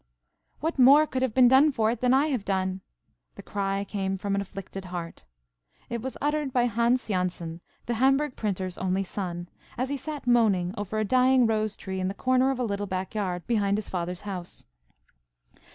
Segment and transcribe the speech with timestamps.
[0.61, 2.81] "WHAT more could have been done for it than I have done!"
[3.35, 5.25] The cry came from an afflicted heart.
[5.91, 10.73] It was uttered by Hans Jansen, the Hamburgh printer's only son, as he sat moaning
[10.75, 13.89] over a dying rose tree in the corner of a little back yard behind his
[13.89, 14.65] father's house.